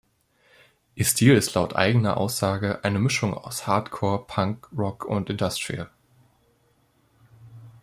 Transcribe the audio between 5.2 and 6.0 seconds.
Industrial.